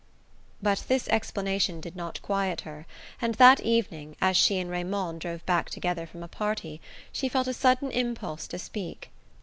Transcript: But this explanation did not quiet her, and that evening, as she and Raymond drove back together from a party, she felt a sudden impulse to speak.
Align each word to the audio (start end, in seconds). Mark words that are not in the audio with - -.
But 0.63 0.83
this 0.87 1.07
explanation 1.09 1.79
did 1.79 1.95
not 1.95 2.23
quiet 2.23 2.61
her, 2.61 2.87
and 3.21 3.35
that 3.35 3.59
evening, 3.59 4.15
as 4.19 4.35
she 4.35 4.57
and 4.57 4.67
Raymond 4.71 5.21
drove 5.21 5.45
back 5.45 5.69
together 5.69 6.07
from 6.07 6.23
a 6.23 6.27
party, 6.27 6.81
she 7.11 7.29
felt 7.29 7.45
a 7.47 7.53
sudden 7.53 7.91
impulse 7.91 8.47
to 8.47 8.57
speak. 8.57 9.11